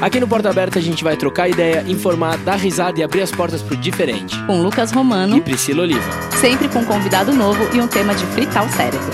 Aqui 0.00 0.20
no 0.20 0.28
Porta 0.28 0.48
Aberta 0.48 0.78
a 0.78 0.82
gente 0.82 1.02
vai 1.02 1.16
trocar 1.16 1.48
ideia, 1.48 1.84
informar, 1.88 2.38
dar 2.38 2.54
risada 2.54 3.00
e 3.00 3.02
abrir 3.02 3.20
as 3.22 3.32
portas 3.32 3.62
pro 3.62 3.76
diferente. 3.76 4.40
Com 4.44 4.62
Lucas 4.62 4.92
Romano 4.92 5.36
e 5.36 5.40
Priscila 5.40 5.82
Oliva. 5.82 6.08
Sempre 6.40 6.68
com 6.68 6.80
um 6.80 6.84
convidado 6.84 7.32
novo 7.32 7.68
e 7.74 7.80
um 7.80 7.88
tema 7.88 8.14
de 8.14 8.24
fritar 8.26 8.64
o 8.64 8.68
cérebro. 8.68 9.10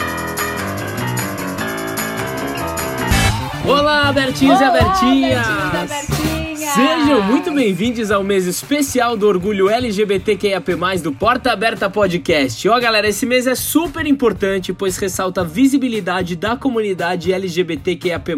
Olá, 3.67 4.13
Bertinhos 4.13 4.61
Olá, 4.61 4.77
e 4.77 4.79
Abertinhas! 4.79 5.89
Bertinhos 5.89 6.31
e 6.31 6.34
Sejam 6.75 7.23
muito 7.23 7.53
bem-vindos 7.53 8.11
ao 8.11 8.25
mês 8.25 8.49
especial 8.49 9.17
do 9.17 9.29
orgulho 9.29 9.69
LGBTQIAP+, 9.69 10.75
do 11.05 11.13
Porta 11.13 11.53
Aberta 11.53 11.89
Podcast. 11.89 12.69
Ó, 12.69 12.81
galera, 12.81 13.07
esse 13.07 13.25
mês 13.25 13.47
é 13.47 13.55
super 13.55 14.05
importante, 14.09 14.73
pois 14.73 14.97
ressalta 14.97 15.43
a 15.43 15.45
visibilidade 15.45 16.35
da 16.35 16.57
comunidade 16.57 17.33
LGBTQIAP+, 17.33 18.33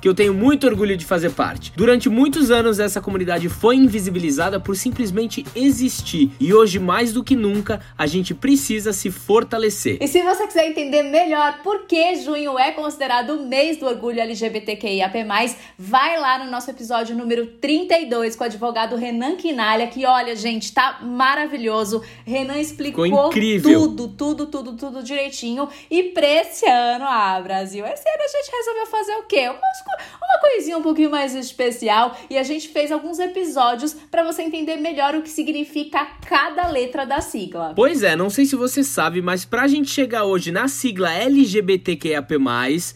que 0.00 0.08
eu 0.08 0.14
tenho 0.14 0.32
muito 0.32 0.68
orgulho 0.68 0.96
de 0.96 1.04
fazer 1.04 1.30
parte. 1.30 1.72
Durante 1.74 2.08
muitos 2.08 2.52
anos, 2.52 2.78
essa 2.78 3.00
comunidade 3.00 3.48
foi 3.48 3.74
invisibilizada 3.74 4.60
por 4.60 4.76
simplesmente 4.76 5.44
existir, 5.56 6.30
e 6.38 6.54
hoje, 6.54 6.78
mais 6.78 7.12
do 7.12 7.24
que 7.24 7.34
nunca, 7.34 7.80
a 7.98 8.06
gente 8.06 8.32
precisa 8.34 8.92
se 8.92 9.10
fortalecer. 9.10 9.98
E 10.00 10.06
se 10.06 10.22
você 10.22 10.46
quiser 10.46 10.68
entender 10.68 11.02
melhor 11.02 11.58
por 11.64 11.86
que 11.88 12.14
junho 12.22 12.56
é 12.56 12.70
considerado 12.70 13.30
o 13.30 13.48
mês 13.48 13.78
do 13.78 13.86
orgulho 13.86 14.20
LGBTQIAP+, 14.20 15.26
vai 15.76 16.20
lá 16.20 16.38
no 16.38 16.48
nosso 16.48 16.70
episódio 16.70 17.16
número 17.16 17.46
32 17.86 18.36
com 18.36 18.44
o 18.44 18.46
advogado 18.46 18.96
Renan 18.96 19.36
Quinalha, 19.36 19.86
que 19.86 20.04
olha, 20.04 20.36
gente, 20.36 20.72
tá 20.72 20.98
maravilhoso. 21.02 22.02
Renan 22.24 22.58
explicou 22.58 23.08
tudo, 23.60 24.08
tudo, 24.08 24.46
tudo, 24.46 24.72
tudo 24.76 25.02
direitinho. 25.02 25.68
E 25.90 26.04
pra 26.04 26.26
esse 26.26 26.68
ano, 26.68 27.04
ah, 27.06 27.40
Brasil, 27.42 27.84
esse 27.86 28.08
ano 28.08 28.22
a 28.22 28.28
gente 28.28 28.50
resolveu 28.52 28.86
fazer 28.86 29.12
o 29.14 29.22
quê? 29.24 29.48
Uma, 29.48 29.58
uma 29.58 30.40
coisinha 30.40 30.78
um 30.78 30.82
pouquinho 30.82 31.10
mais 31.10 31.34
especial 31.34 32.16
e 32.28 32.36
a 32.36 32.42
gente 32.42 32.68
fez 32.68 32.92
alguns 32.92 33.18
episódios 33.18 33.94
para 34.10 34.22
você 34.22 34.42
entender 34.42 34.76
melhor 34.76 35.14
o 35.14 35.22
que 35.22 35.30
significa 35.30 36.06
cada 36.26 36.68
letra 36.68 37.04
da 37.04 37.20
sigla. 37.20 37.72
Pois 37.74 38.02
é, 38.02 38.14
não 38.14 38.30
sei 38.30 38.44
se 38.44 38.56
você 38.56 38.84
sabe, 38.84 39.22
mas 39.22 39.44
pra 39.44 39.66
gente 39.66 39.90
chegar 39.90 40.24
hoje 40.24 40.52
na 40.52 40.68
sigla 40.68 41.12
LGBTQIAP+, 41.12 42.34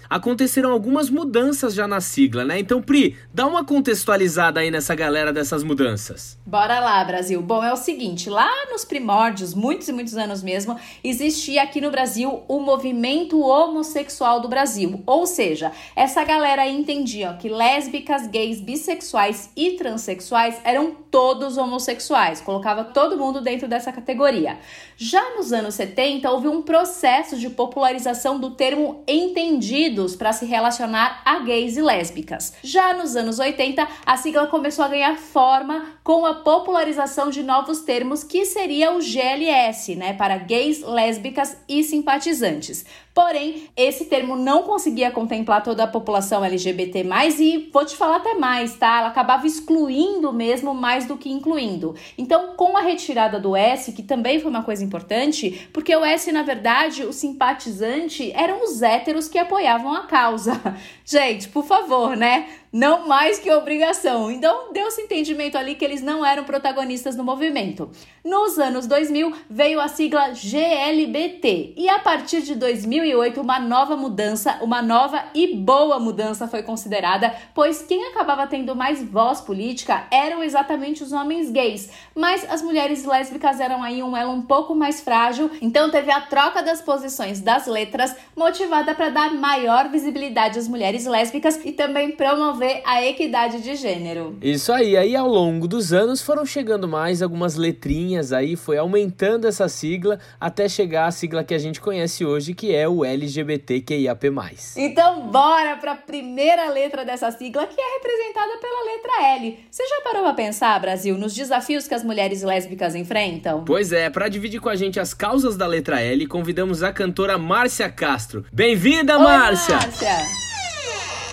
aconteceram 0.09 0.71
algumas 0.71 1.11
mudanças 1.11 1.75
já 1.75 1.89
na 1.89 2.01
sigla, 2.01 2.45
né? 2.45 2.59
Então, 2.59 2.83
Pri, 2.83 3.17
dá 3.33 3.47
uma 3.47 3.65
contextualizada 3.65 4.61
aí 4.61 4.71
nessa 4.75 4.93
galera 4.93 5.33
dessas 5.33 5.63
mudanças. 5.63 6.37
Bora 6.45 6.81
lá, 6.81 7.03
Brasil. 7.05 7.41
Bom, 7.41 7.63
é 7.63 7.73
o 7.73 7.77
seguinte, 7.77 8.29
lá 8.29 8.51
nos 8.73 8.85
primórdios, 8.85 9.55
muitos 9.55 9.89
e 9.89 9.93
muitos 9.93 10.17
anos 10.17 10.43
mesmo, 10.43 10.77
existia 11.03 11.63
aqui 11.63 11.81
no 11.81 11.93
Brasil 11.93 12.43
o 12.49 12.59
movimento 12.59 13.41
homossexual 13.41 14.41
do 14.41 14.49
Brasil. 14.49 15.01
Ou 15.07 15.27
seja, 15.27 15.71
essa 15.95 16.25
galera 16.25 16.67
entendia 16.67 17.35
que 17.35 17.49
lésbicas, 17.49 18.27
gays, 18.27 18.61
bissexuais 18.61 19.49
e 19.57 19.73
transexuais 19.73 20.61
eram 20.65 20.97
todos 21.09 21.57
homossexuais, 21.57 22.41
colocava 22.41 22.83
todo 22.83 23.17
mundo 23.17 23.41
dentro 23.41 23.69
dessa 23.69 23.93
categoria. 23.93 24.59
Já 24.97 25.37
nos 25.37 25.53
anos 25.53 25.77
70, 25.77 26.29
houve 26.29 26.49
um 26.49 26.63
processo 26.63 27.39
de 27.39 27.49
popularização 27.49 28.41
do 28.41 28.51
termo 28.51 29.05
entendidos 29.07 30.17
para 30.17 30.33
se 30.33 30.45
relacionar 30.45 31.23
a 31.25 31.39
gays 31.39 31.77
e 31.77 31.83
lésbicas. 31.83 32.55
Já 32.65 32.93
nos 32.95 33.15
anos 33.15 33.39
80, 33.39 33.87
a 34.05 34.17
sigla 34.17 34.49
começou 34.55 34.85
a 34.85 34.89
ganhar 34.89 35.19
forma 35.19 35.85
com 36.05 36.25
a 36.25 36.33
popularização 36.33 37.29
de 37.29 37.43
novos 37.43 37.81
termos 37.81 38.23
que 38.23 38.45
seria 38.45 38.95
o 38.95 39.01
GLS, 39.01 39.97
né, 39.97 40.13
para 40.13 40.39
gays, 40.39 40.81
lésbicas 40.81 41.57
e 41.69 41.83
simpatizantes. 41.83 42.87
Porém, 43.13 43.69
esse 43.77 44.07
termo 44.07 44.35
não 44.37 44.65
conseguia 44.65 45.11
contemplar 45.11 45.63
toda 45.63 45.85
a 45.85 45.89
população 45.89 46.45
LGBT+, 46.45 47.05
e 47.39 47.71
vou 47.73 47.85
te 47.85 47.97
falar 47.97 48.17
até 48.17 48.35
mais, 48.35 48.77
tá? 48.77 48.99
Ela 48.99 49.09
acabava 49.09 49.47
excluindo 49.47 50.33
mesmo 50.33 50.75
mais 50.75 51.07
do 51.07 51.17
que 51.17 51.31
incluindo. 51.31 51.95
Então, 52.19 52.55
com 52.57 52.77
a 52.77 52.81
retirada 52.81 53.39
do 53.39 53.55
S, 53.55 53.93
que 53.93 54.03
também 54.03 54.41
foi 54.41 54.51
uma 54.51 54.65
coisa 54.65 54.85
importante, 54.85 55.69
porque 55.73 55.95
o 55.95 56.05
S, 56.05 56.31
na 56.33 56.43
verdade, 56.43 57.05
o 57.05 57.13
simpatizante 57.13 58.33
eram 58.33 58.65
os 58.65 58.83
héteros 58.83 59.29
que 59.29 59.39
apoiavam 59.39 59.95
a 59.95 60.07
causa. 60.07 60.61
Gente, 61.07 61.49
por 61.49 61.65
favor, 61.65 62.17
né? 62.17 62.49
Não 62.75 63.07
mais 63.07 63.39
que 63.39 63.53
obrigação. 63.53 64.33
Então, 64.33 64.73
deu-se 64.73 65.01
entendimento 65.01 65.57
ali 65.57 65.77
que 65.77 65.85
eles 65.85 66.03
não 66.03 66.27
eram 66.27 66.43
protagonistas 66.43 67.15
no 67.15 67.23
movimento. 67.23 67.89
Nos 68.25 68.59
anos 68.59 68.89
2000, 68.89 69.33
veio 69.49 69.81
a 69.81 69.87
sigla 69.87 70.33
GLBT. 70.33 71.75
E 71.77 71.89
a 71.89 72.01
partir 72.01 72.43
de 72.43 72.57
2008, 72.57 73.41
uma 73.41 73.61
nova 73.61 73.97
mudança, 73.97 74.59
uma 74.61 74.83
nova 74.83 75.23
e 75.33 75.55
boa 75.55 76.01
mudança 76.01 76.49
foi 76.49 76.65
considerada, 76.65 77.33
pois 77.55 77.81
quem 77.81 78.09
acabava 78.09 78.45
tendo 78.49 78.75
mais 78.75 79.01
voz 79.05 79.41
política 79.41 80.09
eram 80.11 80.43
exatamente 80.43 81.05
os 81.05 81.13
homens 81.13 81.53
gays. 81.53 81.91
Mas 82.13 82.45
as 82.51 82.61
mulheres 82.61 83.05
lésbicas 83.05 83.61
eram 83.61 83.85
aí 83.85 84.03
um 84.03 84.17
elo 84.17 84.33
um 84.33 84.43
pouco 84.43 84.75
mais 84.75 85.01
frágil, 85.01 85.49
então 85.63 85.93
teve 85.93 86.11
a 86.11 86.23
troca 86.23 86.61
das 86.61 86.83
posições 86.83 87.41
das 87.41 87.69
letras, 87.69 88.17
motivada 88.35 88.97
para 88.97 89.11
dar 89.11 89.33
maior 89.33 89.89
visibilidade 89.89 90.59
às 90.59 90.67
mulheres 90.67 91.07
lésbicas 91.07 91.61
e 91.65 91.71
também 91.71 92.11
promover 92.17 92.64
a 92.85 93.05
equidade 93.05 93.61
de 93.63 93.75
gênero. 93.77 94.37
Isso 94.41 94.73
aí, 94.73 94.97
aí 94.97 95.15
ao 95.17 95.29
longo 95.29 95.67
dos 95.67 95.93
anos 95.93 96.23
foram 96.23 96.45
chegando 96.45 96.89
mais 96.89 97.23
algumas 97.23 97.57
letrinhas 97.57 98.33
aí, 98.33 98.57
foi 98.57 98.77
aumentando 98.77 99.47
essa 99.47 99.69
sigla 99.69 100.19
até 100.41 100.69
chegar 100.69 101.07
à 101.07 101.11
sigla 101.11 101.45
que 101.45 101.55
a 101.55 101.59
gente 101.59 101.81
conhece 101.81 102.25
hoje, 102.25 102.55
que 102.55 102.75
é 102.75 102.89
o 102.89 103.05
LGBTQIAP+. 103.05 104.31
Então 104.77 105.29
bora 105.29 105.77
para 105.77 105.93
a 105.93 105.97
primeira 105.97 106.69
letra 106.71 107.05
dessa 107.05 107.31
sigla, 107.31 107.67
que 107.67 107.81
é 107.81 107.95
representada 107.97 108.59
pela 108.59 108.85
letra 108.85 109.35
L. 109.37 109.59
Você 109.71 109.87
já 109.87 110.01
parou 110.03 110.23
para 110.23 110.35
pensar, 110.35 110.81
Brasil, 110.81 111.17
nos 111.19 111.35
desafios 111.35 111.87
que 111.87 111.95
as 111.95 112.05
mulheres 112.05 112.43
lésbicas 112.43 112.95
enfrentam? 112.95 113.65
Pois 113.65 113.93
é, 113.93 114.09
para 114.11 114.29
dividir 114.29 114.61
com 114.61 114.69
a 114.69 114.77
gente 114.77 114.99
as 115.01 115.13
causas 115.13 115.57
da 115.57 115.67
letra 115.67 116.01
L, 116.01 116.27
convidamos 116.27 116.83
a 116.83 116.93
cantora 116.93 117.37
Márcia 117.39 117.89
Castro. 117.89 118.45
Bem-vinda, 118.53 119.19
Márcia! 119.19 119.77
Márcia! 119.77 120.54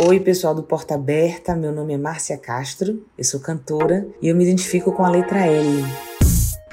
Oi, 0.04 0.20
pessoal 0.20 0.56
do 0.56 0.64
Porta 0.64 0.96
Aberta, 0.96 1.56
meu 1.56 1.72
nome 1.72 1.94
é 1.94 1.98
Márcia 1.98 2.36
Castro, 2.36 3.06
eu 3.16 3.24
sou 3.24 3.40
cantora 3.40 4.08
e 4.20 4.30
eu 4.30 4.36
me 4.36 4.44
identifico 4.44 4.92
com 4.92 5.06
a 5.06 5.10
letra 5.12 5.46
L, 5.46 5.84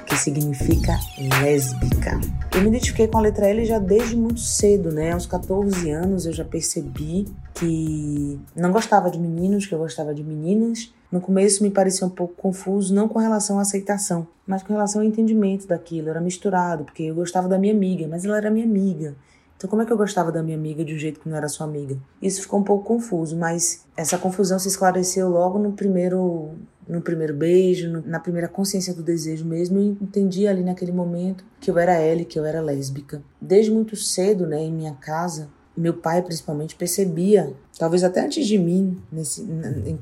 que 0.03 0.17
significa 0.17 0.97
lésbica. 1.39 2.19
Eu 2.55 2.61
me 2.61 2.69
identifiquei 2.69 3.07
com 3.07 3.19
a 3.19 3.21
letra 3.21 3.47
L 3.47 3.63
já 3.65 3.77
desde 3.77 4.15
muito 4.15 4.39
cedo, 4.39 4.91
né? 4.91 5.11
Aos 5.11 5.27
14 5.27 5.91
anos 5.91 6.25
eu 6.25 6.33
já 6.33 6.43
percebi 6.43 7.27
que 7.53 8.39
não 8.55 8.71
gostava 8.71 9.11
de 9.11 9.19
meninos, 9.19 9.67
que 9.67 9.75
eu 9.75 9.79
gostava 9.79 10.11
de 10.11 10.23
meninas. 10.23 10.91
No 11.11 11.21
começo 11.21 11.61
me 11.61 11.69
parecia 11.69 12.07
um 12.07 12.09
pouco 12.09 12.33
confuso, 12.33 12.95
não 12.95 13.07
com 13.07 13.19
relação 13.19 13.59
à 13.59 13.61
aceitação, 13.61 14.27
mas 14.47 14.63
com 14.63 14.73
relação 14.73 15.01
ao 15.01 15.07
entendimento 15.07 15.67
daquilo. 15.67 16.09
Era 16.09 16.19
misturado, 16.19 16.83
porque 16.83 17.03
eu 17.03 17.13
gostava 17.13 17.47
da 17.47 17.59
minha 17.59 17.75
amiga, 17.75 18.07
mas 18.07 18.25
ela 18.25 18.37
era 18.37 18.49
minha 18.49 18.65
amiga. 18.65 19.15
Então, 19.59 19.69
como 19.69 19.81
é 19.81 19.85
que 19.85 19.91
eu 19.91 19.97
gostava 19.97 20.31
da 20.31 20.41
minha 20.41 20.55
amiga 20.55 20.85
de 20.85 20.95
um 20.95 20.97
jeito 20.97 21.19
que 21.19 21.27
não 21.27 21.35
era 21.35 21.49
sua 21.49 21.65
amiga? 21.65 21.97
Isso 22.21 22.41
ficou 22.41 22.61
um 22.61 22.63
pouco 22.63 22.85
confuso, 22.85 23.35
mas 23.35 23.85
essa 23.97 24.17
confusão 24.17 24.57
se 24.57 24.69
esclareceu 24.69 25.27
logo 25.27 25.59
no 25.59 25.73
primeiro, 25.73 26.51
no 26.87 27.01
primeiro 27.01 27.33
beijo, 27.33 27.89
no, 27.89 28.01
na 28.07 28.21
primeira 28.21 28.47
consciência 28.47 28.93
do 28.93 29.03
desejo 29.03 29.43
mesmo. 29.43 29.77
E 29.77 29.89
entendi 30.01 30.47
ali 30.47 30.63
naquele 30.63 30.93
momento 30.93 31.43
que 31.59 31.69
eu 31.69 31.77
era 31.77 31.95
L, 31.95 32.23
que 32.23 32.39
eu 32.39 32.45
era 32.45 32.61
lésbica. 32.61 33.21
Desde 33.41 33.69
muito 33.69 33.97
cedo, 33.97 34.47
né, 34.47 34.61
em 34.61 34.71
minha 34.71 34.93
casa, 34.93 35.49
meu 35.79 35.93
pai 35.93 36.21
principalmente 36.21 36.75
percebia, 36.75 37.53
talvez 37.77 38.03
até 38.03 38.25
antes 38.25 38.45
de 38.45 38.57
mim, 38.57 38.97
nesse, 39.11 39.47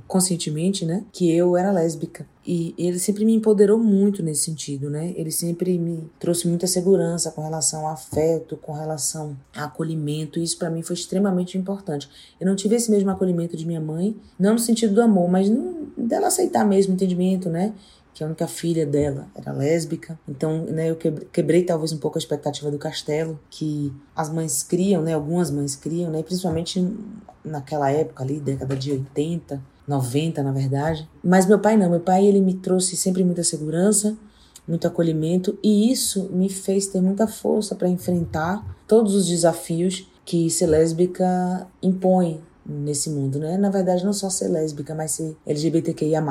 conscientemente, 0.08 0.86
né, 0.86 1.04
que 1.12 1.32
eu 1.32 1.56
era 1.56 1.72
lésbica. 1.72 2.26
E 2.46 2.74
ele 2.78 2.98
sempre 2.98 3.26
me 3.26 3.36
empoderou 3.36 3.78
muito 3.78 4.24
nesse 4.24 4.46
sentido, 4.46 4.90
né? 4.90 5.14
Ele 5.18 5.30
sempre 5.30 5.78
me 5.78 6.10
trouxe 6.18 6.48
muita 6.48 6.66
segurança 6.66 7.30
com 7.30 7.42
relação 7.42 7.86
a 7.86 7.92
afeto, 7.92 8.56
com 8.56 8.72
relação 8.72 9.38
a 9.54 9.66
acolhimento. 9.66 10.40
E 10.40 10.44
isso 10.44 10.58
para 10.58 10.70
mim 10.70 10.82
foi 10.82 10.96
extremamente 10.96 11.58
importante. 11.58 12.10
Eu 12.40 12.48
não 12.48 12.56
tive 12.56 12.76
esse 12.76 12.90
mesmo 12.90 13.12
acolhimento 13.12 13.58
de 13.58 13.66
minha 13.66 13.82
mãe, 13.82 14.16
não 14.40 14.54
no 14.54 14.60
sentido 14.60 14.96
do 14.96 15.02
amor, 15.02 15.30
mas 15.30 15.52
dela 15.98 16.28
aceitar 16.28 16.66
mesmo 16.66 16.94
o 16.94 16.96
entendimento, 16.96 17.50
né? 17.50 17.74
Que 18.18 18.24
a 18.24 18.26
única 18.26 18.48
filha 18.48 18.84
dela 18.84 19.28
era 19.36 19.52
lésbica. 19.52 20.18
Então, 20.28 20.64
né, 20.64 20.90
eu 20.90 20.96
quebrei, 20.96 21.62
talvez 21.64 21.94
um 21.94 22.00
pouco 22.00 22.18
a 22.18 22.20
expectativa 22.20 22.72
do 22.72 22.80
castelo, 22.80 23.40
que 23.48 23.94
as 24.16 24.28
mães 24.28 24.64
criam, 24.64 25.04
né, 25.04 25.14
algumas 25.14 25.52
mães 25.52 25.76
criam, 25.76 26.10
né, 26.10 26.24
principalmente 26.24 26.84
naquela 27.46 27.92
época 27.92 28.24
ali, 28.24 28.40
década 28.40 28.76
de 28.76 28.92
80, 28.92 29.62
90, 29.88 30.42
na 30.42 30.52
verdade. 30.52 31.08
Mas 31.24 31.46
meu 31.46 31.60
pai 31.60 31.78
não, 31.78 31.92
meu 31.92 32.00
pai 32.00 32.26
ele 32.26 32.42
me 32.42 32.56
trouxe 32.56 32.98
sempre 32.98 33.24
muita 33.24 33.44
segurança, 33.44 34.18
muito 34.68 34.88
acolhimento 34.88 35.56
e 35.64 35.92
isso 35.92 36.28
me 36.34 36.50
fez 36.50 36.88
ter 36.88 37.00
muita 37.00 37.28
força 37.28 37.76
para 37.76 37.88
enfrentar 37.88 38.66
todos 38.88 39.14
os 39.14 39.28
desafios 39.28 40.10
que 40.26 40.50
ser 40.50 40.66
lésbica 40.66 41.68
impõe 41.84 42.42
nesse 42.66 43.12
mundo, 43.12 43.38
né? 43.38 43.58
Na 43.58 43.70
verdade, 43.70 44.04
não 44.04 44.12
só 44.12 44.28
ser 44.30 44.48
lésbica, 44.48 44.96
mas 44.96 45.12
ser 45.12 45.38
LGBTQIA+. 45.46 46.22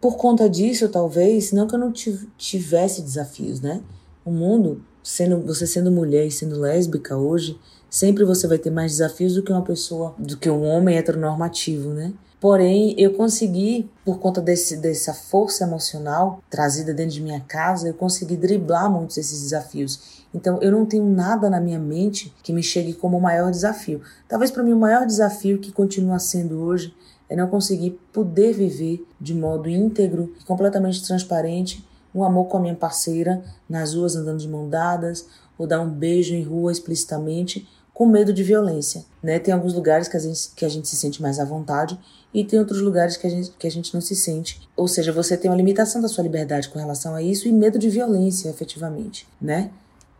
Por 0.00 0.16
conta 0.16 0.48
disso, 0.48 0.88
talvez, 0.88 1.52
não 1.52 1.66
que 1.66 1.74
eu 1.74 1.78
não 1.78 1.92
tivesse 2.36 3.02
desafios, 3.02 3.60
né? 3.60 3.82
O 4.24 4.30
mundo, 4.30 4.84
sendo 5.02 5.40
você 5.40 5.66
sendo 5.66 5.90
mulher 5.90 6.26
e 6.26 6.30
sendo 6.30 6.58
lésbica 6.58 7.16
hoje, 7.16 7.58
Sempre 7.94 8.24
você 8.24 8.48
vai 8.48 8.58
ter 8.58 8.72
mais 8.72 8.90
desafios 8.90 9.34
do 9.34 9.42
que 9.44 9.52
uma 9.52 9.62
pessoa, 9.62 10.16
do 10.18 10.36
que 10.36 10.50
um 10.50 10.64
homem 10.64 10.96
heteronormativo, 10.96 11.90
né? 11.90 12.12
Porém, 12.40 12.92
eu 12.98 13.14
consegui, 13.14 13.88
por 14.04 14.18
conta 14.18 14.40
desse, 14.40 14.78
dessa 14.78 15.14
força 15.14 15.62
emocional 15.62 16.42
trazida 16.50 16.92
dentro 16.92 17.14
de 17.14 17.22
minha 17.22 17.38
casa, 17.38 17.86
eu 17.86 17.94
consegui 17.94 18.36
driblar 18.36 18.90
muitos 18.90 19.14
desses 19.14 19.40
desafios. 19.42 20.24
Então, 20.34 20.60
eu 20.60 20.72
não 20.72 20.84
tenho 20.84 21.04
nada 21.04 21.48
na 21.48 21.60
minha 21.60 21.78
mente 21.78 22.34
que 22.42 22.52
me 22.52 22.64
chegue 22.64 22.94
como 22.94 23.16
o 23.16 23.22
maior 23.22 23.52
desafio. 23.52 24.00
Talvez 24.28 24.50
para 24.50 24.64
mim 24.64 24.72
o 24.72 24.76
maior 24.76 25.06
desafio 25.06 25.60
que 25.60 25.70
continua 25.70 26.18
sendo 26.18 26.58
hoje 26.62 26.92
é 27.28 27.36
não 27.36 27.48
conseguir 27.48 27.98
poder 28.12 28.52
viver 28.52 29.06
de 29.20 29.34
modo 29.34 29.68
íntegro 29.68 30.34
e 30.40 30.44
completamente 30.44 31.04
transparente 31.04 31.84
um 32.14 32.22
amor 32.22 32.46
com 32.46 32.58
a 32.58 32.60
minha 32.60 32.74
parceira 32.74 33.42
nas 33.68 33.94
ruas 33.94 34.14
andando 34.14 34.38
de 34.38 34.48
mão 34.48 34.68
dadas 34.68 35.26
ou 35.58 35.66
dar 35.66 35.80
um 35.80 35.90
beijo 35.90 36.34
em 36.34 36.42
rua 36.42 36.70
explicitamente 36.70 37.66
com 37.92 38.06
medo 38.06 38.32
de 38.32 38.42
violência, 38.42 39.04
né? 39.22 39.38
Tem 39.38 39.54
alguns 39.54 39.72
lugares 39.72 40.08
que 40.08 40.16
a 40.16 40.20
gente, 40.20 40.50
que 40.56 40.64
a 40.64 40.68
gente 40.68 40.88
se 40.88 40.96
sente 40.96 41.22
mais 41.22 41.38
à 41.38 41.44
vontade 41.44 41.98
e 42.34 42.44
tem 42.44 42.58
outros 42.58 42.80
lugares 42.80 43.16
que 43.16 43.24
a, 43.24 43.30
gente, 43.30 43.52
que 43.52 43.66
a 43.68 43.70
gente 43.70 43.94
não 43.94 44.00
se 44.00 44.16
sente. 44.16 44.68
Ou 44.76 44.88
seja, 44.88 45.12
você 45.12 45.36
tem 45.36 45.48
uma 45.48 45.56
limitação 45.56 46.02
da 46.02 46.08
sua 46.08 46.24
liberdade 46.24 46.68
com 46.68 46.78
relação 46.78 47.14
a 47.14 47.22
isso 47.22 47.46
e 47.46 47.52
medo 47.52 47.78
de 47.78 47.88
violência, 47.88 48.48
efetivamente, 48.48 49.28
né? 49.40 49.70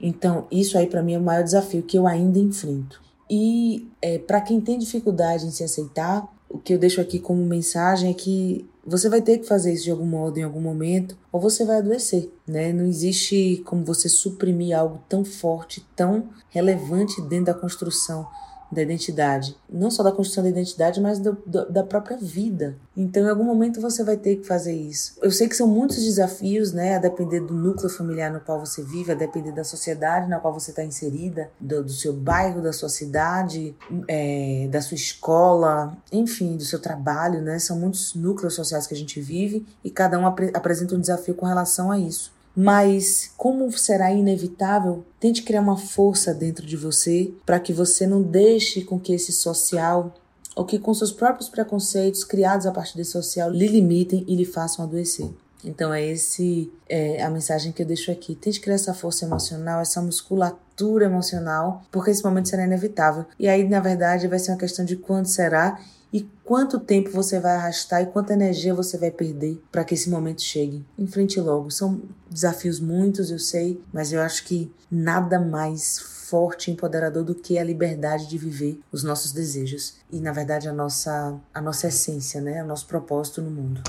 Então, 0.00 0.46
isso 0.52 0.78
aí 0.78 0.86
para 0.86 1.02
mim 1.02 1.14
é 1.14 1.18
o 1.18 1.22
maior 1.22 1.42
desafio 1.42 1.82
que 1.82 1.98
eu 1.98 2.06
ainda 2.06 2.38
enfrento. 2.38 3.02
E 3.28 3.88
é, 4.00 4.18
para 4.18 4.40
quem 4.40 4.60
tem 4.60 4.78
dificuldade 4.78 5.44
em 5.44 5.50
se 5.50 5.64
aceitar, 5.64 6.28
que 6.64 6.72
eu 6.72 6.78
deixo 6.78 7.00
aqui 7.00 7.18
como 7.18 7.44
mensagem 7.44 8.10
é 8.10 8.14
que 8.14 8.66
você 8.86 9.08
vai 9.08 9.20
ter 9.20 9.38
que 9.38 9.46
fazer 9.46 9.72
isso 9.72 9.84
de 9.84 9.90
algum 9.90 10.06
modo, 10.06 10.38
em 10.38 10.42
algum 10.42 10.60
momento, 10.60 11.16
ou 11.30 11.40
você 11.40 11.64
vai 11.64 11.76
adoecer, 11.76 12.30
né? 12.46 12.72
Não 12.72 12.86
existe 12.86 13.62
como 13.64 13.84
você 13.84 14.08
suprimir 14.08 14.76
algo 14.76 15.00
tão 15.08 15.24
forte, 15.24 15.86
tão 15.94 16.28
relevante 16.50 17.20
dentro 17.22 17.46
da 17.46 17.54
construção 17.54 18.26
da 18.70 18.82
identidade. 18.82 19.56
Não 19.70 19.90
só 19.90 20.02
da 20.02 20.12
construção 20.12 20.44
da 20.44 20.50
identidade, 20.50 21.00
mas 21.00 21.18
do, 21.18 21.36
do, 21.46 21.70
da 21.70 21.82
própria 21.82 22.16
vida. 22.16 22.76
Então, 22.96 23.24
em 23.24 23.28
algum 23.28 23.44
momento 23.44 23.80
você 23.80 24.04
vai 24.04 24.16
ter 24.16 24.36
que 24.36 24.46
fazer 24.46 24.72
isso. 24.72 25.16
Eu 25.22 25.30
sei 25.30 25.48
que 25.48 25.56
são 25.56 25.66
muitos 25.66 26.02
desafios, 26.02 26.72
né? 26.72 26.96
A 26.96 26.98
depender 26.98 27.40
do 27.40 27.54
núcleo 27.54 27.88
familiar 27.88 28.32
no 28.32 28.40
qual 28.40 28.58
você 28.58 28.82
vive, 28.82 29.12
a 29.12 29.14
depender 29.14 29.52
da 29.52 29.64
sociedade 29.64 30.28
na 30.28 30.38
qual 30.38 30.52
você 30.52 30.70
está 30.70 30.84
inserida, 30.84 31.50
do, 31.60 31.82
do, 31.82 31.92
seu 31.92 32.12
bairro, 32.12 32.62
da 32.62 32.72
sua 32.72 32.88
cidade, 32.88 33.76
é, 34.08 34.68
da 34.70 34.80
sua 34.80 34.94
escola, 34.94 35.96
enfim, 36.12 36.56
do 36.56 36.64
seu 36.64 36.80
trabalho, 36.80 37.40
né? 37.40 37.58
São 37.58 37.78
muitos 37.78 38.14
núcleos 38.14 38.54
sociais 38.54 38.86
que 38.86 38.94
a 38.94 38.96
gente 38.96 39.20
vive 39.20 39.66
e 39.82 39.90
cada 39.90 40.18
um 40.18 40.26
ap 40.26 40.40
apresenta 40.54 40.94
um 40.94 41.00
desafio 41.00 41.34
com 41.34 41.46
relação 41.46 41.90
a 41.90 41.98
isso. 41.98 42.33
Mas, 42.56 43.30
como 43.36 43.70
será 43.76 44.12
inevitável, 44.12 45.04
tente 45.18 45.42
criar 45.42 45.60
uma 45.60 45.76
força 45.76 46.32
dentro 46.32 46.64
de 46.64 46.76
você 46.76 47.32
para 47.44 47.58
que 47.58 47.72
você 47.72 48.06
não 48.06 48.22
deixe 48.22 48.82
com 48.82 48.98
que 48.98 49.12
esse 49.12 49.32
social 49.32 50.14
ou 50.54 50.64
que 50.64 50.78
com 50.78 50.94
seus 50.94 51.10
próprios 51.10 51.48
preconceitos 51.48 52.22
criados 52.22 52.64
a 52.64 52.70
partir 52.70 52.96
desse 52.96 53.10
social 53.10 53.50
lhe 53.50 53.66
limitem 53.66 54.24
e 54.28 54.36
lhe 54.36 54.44
façam 54.44 54.84
adoecer. 54.84 55.30
Então 55.64 55.92
é 55.92 56.04
esse 56.04 56.70
é 56.88 57.22
a 57.22 57.30
mensagem 57.30 57.72
que 57.72 57.82
eu 57.82 57.86
deixo 57.86 58.10
aqui. 58.10 58.34
Tente 58.34 58.60
criar 58.60 58.74
essa 58.74 58.94
força 58.94 59.24
emocional, 59.24 59.80
essa 59.80 60.02
musculatura 60.02 61.06
emocional, 61.06 61.82
porque 61.90 62.10
esse 62.10 62.22
momento 62.22 62.48
será 62.48 62.64
inevitável. 62.64 63.24
E 63.38 63.48
aí, 63.48 63.68
na 63.68 63.80
verdade, 63.80 64.28
vai 64.28 64.38
ser 64.38 64.52
uma 64.52 64.58
questão 64.58 64.84
de 64.84 64.96
quando 64.96 65.26
será 65.26 65.80
e 66.12 66.28
quanto 66.44 66.78
tempo 66.78 67.10
você 67.10 67.40
vai 67.40 67.56
arrastar 67.56 68.00
e 68.02 68.06
quanta 68.06 68.34
energia 68.34 68.72
você 68.72 68.96
vai 68.96 69.10
perder 69.10 69.60
para 69.72 69.82
que 69.82 69.94
esse 69.94 70.08
momento 70.08 70.42
chegue. 70.42 70.84
Enfrente 70.96 71.40
logo. 71.40 71.72
São 71.72 72.02
desafios 72.30 72.78
muitos, 72.78 73.32
eu 73.32 73.38
sei, 73.40 73.82
mas 73.92 74.12
eu 74.12 74.20
acho 74.20 74.44
que 74.44 74.72
nada 74.88 75.40
mais 75.40 75.98
forte 75.98 76.70
e 76.70 76.74
empoderador 76.74 77.24
do 77.24 77.34
que 77.34 77.58
a 77.58 77.64
liberdade 77.64 78.28
de 78.28 78.38
viver 78.38 78.80
os 78.92 79.02
nossos 79.02 79.32
desejos 79.32 79.96
e, 80.10 80.20
na 80.20 80.30
verdade, 80.30 80.68
a 80.68 80.72
nossa, 80.72 81.34
a 81.52 81.60
nossa 81.60 81.88
essência, 81.88 82.40
né? 82.40 82.62
O 82.62 82.66
nosso 82.66 82.86
propósito 82.86 83.42
no 83.42 83.50
mundo. 83.50 83.82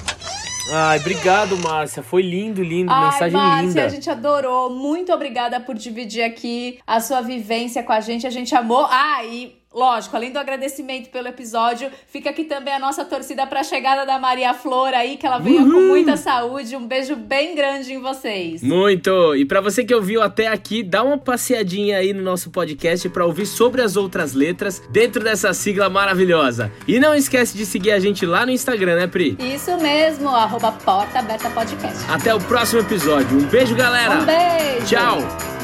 Ai, 0.71 0.99
obrigado, 0.99 1.57
Márcia. 1.57 2.01
Foi 2.01 2.21
lindo, 2.21 2.63
lindo. 2.63 2.91
Ai, 2.91 3.11
mensagem 3.11 3.37
Márcia, 3.37 3.67
linda. 3.67 3.85
a 3.85 3.89
gente 3.89 4.09
adorou. 4.09 4.69
Muito 4.69 5.13
obrigada 5.13 5.59
por 5.59 5.75
dividir 5.75 6.23
aqui 6.23 6.79
a 6.87 6.99
sua 6.99 7.21
vivência 7.21 7.83
com 7.83 7.91
a 7.93 7.99
gente. 7.99 8.25
A 8.25 8.31
gente 8.31 8.55
amou. 8.55 8.87
Ah, 8.89 9.23
e 9.23 9.55
Lógico, 9.75 10.15
além 10.15 10.31
do 10.31 10.39
agradecimento 10.39 11.09
pelo 11.09 11.27
episódio, 11.27 11.91
fica 12.07 12.29
aqui 12.29 12.45
também 12.45 12.73
a 12.73 12.79
nossa 12.79 13.03
torcida 13.03 13.45
para 13.45 13.59
a 13.59 13.63
chegada 13.63 14.05
da 14.05 14.17
Maria 14.17 14.53
Flor 14.53 14.93
aí, 14.93 15.17
que 15.17 15.27
ela 15.27 15.37
venha 15.37 15.61
Uhul. 15.61 15.73
com 15.73 15.79
muita 15.81 16.15
saúde. 16.15 16.77
Um 16.77 16.87
beijo 16.87 17.17
bem 17.17 17.53
grande 17.55 17.91
em 17.93 17.99
vocês. 17.99 18.63
Muito! 18.63 19.35
E 19.35 19.43
para 19.43 19.59
você 19.59 19.83
que 19.83 19.93
ouviu 19.93 20.21
até 20.21 20.47
aqui, 20.47 20.81
dá 20.81 21.03
uma 21.03 21.17
passeadinha 21.17 21.97
aí 21.97 22.13
no 22.13 22.23
nosso 22.23 22.49
podcast 22.51 23.09
para 23.09 23.25
ouvir 23.25 23.45
sobre 23.45 23.81
as 23.81 23.97
outras 23.97 24.33
letras 24.33 24.81
dentro 24.89 25.21
dessa 25.21 25.53
sigla 25.53 25.89
maravilhosa. 25.89 26.71
E 26.87 26.97
não 26.97 27.13
esquece 27.13 27.57
de 27.57 27.65
seguir 27.65 27.91
a 27.91 27.99
gente 27.99 28.25
lá 28.25 28.45
no 28.45 28.51
Instagram, 28.53 28.95
né, 28.95 29.07
Pri? 29.07 29.35
Isso 29.39 29.75
mesmo, 29.77 30.29
arroba 30.29 30.71
Porta 30.71 31.19
Aberta 31.19 31.49
Podcast. 31.49 31.99
Até 32.09 32.33
o 32.33 32.39
próximo 32.39 32.79
episódio. 32.79 33.37
Um 33.37 33.45
beijo, 33.47 33.75
galera! 33.75 34.19
Um 34.21 34.25
beijo! 34.25 34.85
Tchau! 34.87 35.54